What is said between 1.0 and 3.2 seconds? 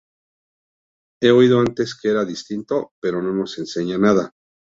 He oído que antes era distinto, pero